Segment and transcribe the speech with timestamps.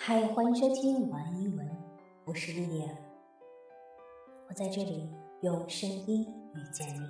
[0.00, 1.68] 嗨，欢迎收听晚安英文，
[2.24, 2.96] 我是莉莉安，
[4.48, 5.10] 我在这里
[5.42, 7.00] 用声音遇见你。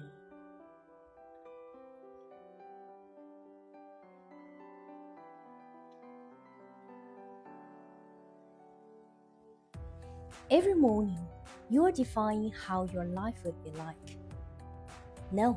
[10.49, 11.19] Every morning,
[11.69, 14.17] you're defining how your life would be like.
[15.33, 15.57] No,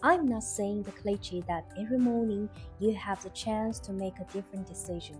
[0.00, 2.48] I'm not saying the cliche that every morning
[2.78, 5.16] you have the chance to make a different decision.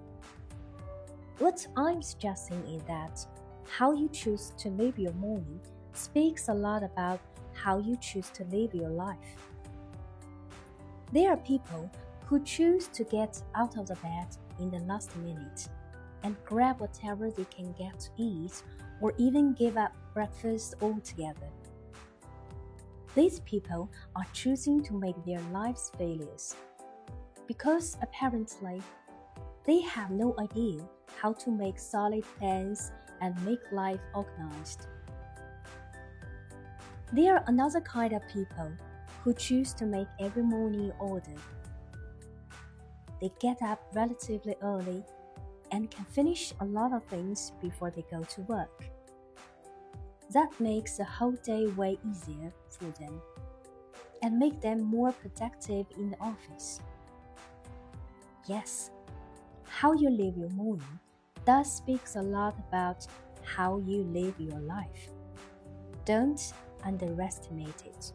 [1.40, 3.25] What I'm suggesting is that
[3.70, 5.62] how you choose to live your morning
[5.93, 7.21] speaks a lot about
[7.54, 9.38] how you choose to live your life.
[11.14, 11.89] There are people
[12.25, 14.28] who choose to get out of the bed
[14.60, 15.70] in the last minute
[16.24, 18.62] and grab whatever they can get to eat
[19.00, 21.48] or even give up breakfast altogether.
[23.15, 26.54] These people are choosing to make their lives failures
[27.48, 28.82] because apparently
[29.66, 30.82] they have no idea
[31.22, 34.88] how to make solid plans and make life organized.
[37.12, 38.72] There are another kind of people
[39.24, 41.36] who choose to make every morning order.
[43.20, 45.04] They get up relatively early
[45.72, 48.84] and can finish a lot of things before they go to work.
[50.32, 53.22] That makes the whole day way easier for them
[54.22, 56.80] and make them more productive in the office.
[58.48, 58.92] Yes,
[59.70, 61.00] how you live your morning
[61.45, 63.06] does speaks a lot about
[63.44, 65.09] how you live your life.
[66.06, 66.52] Don't
[66.84, 68.14] underestimate it.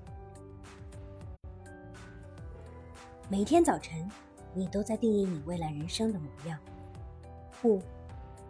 [3.31, 4.07] 每天早晨，
[4.53, 6.59] 你都在定义你未来人生的模样。
[7.63, 7.81] 不，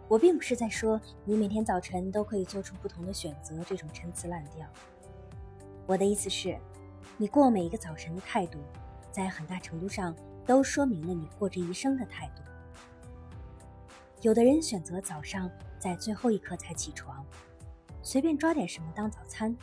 [0.07, 4.67] 我并不是在说你每天早晨都可以做出不同的选择这种陈词滥调。
[5.87, 6.57] 我的意思是，
[7.17, 8.59] 你过每一个早晨的态度，
[9.11, 10.13] 在很大程度上
[10.45, 12.41] 都说明了你过这一生的态度。
[14.25, 17.23] 有的人选择早上在最后一刻才起床，
[18.01, 19.55] 随便抓点什么当早餐，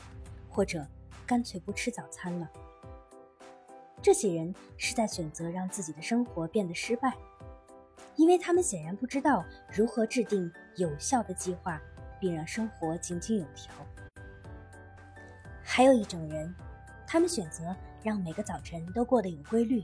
[0.48, 0.86] 或者
[1.26, 2.48] 干脆不吃早餐了。
[4.00, 7.12] 这些人是在选择让自己的生活变得失败，
[8.14, 11.82] 因为他们显然不知道如何制定有效的计划，
[12.20, 13.74] 并让生活井井有条。
[15.60, 16.54] 还有一种人，
[17.04, 19.82] 他们选择让每个早晨都过得有规律。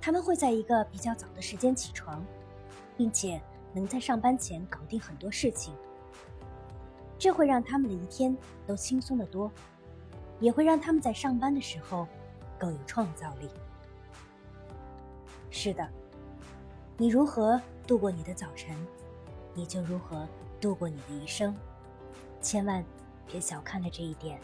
[0.00, 2.26] 他们会在一个比较早的时间起床。
[3.00, 3.40] 并且
[3.72, 5.72] 能在上班前搞定很多事情，
[7.18, 9.50] 这会让他们的一天都轻松得多，
[10.38, 12.06] 也会让他们在上班的时候
[12.58, 13.48] 更有创造力。
[15.48, 15.88] 是的，
[16.98, 18.76] 你如何度过你的早晨，
[19.54, 20.28] 你就如何
[20.60, 21.56] 度过你的一生，
[22.42, 22.84] 千万
[23.26, 24.38] 别小看了这一点。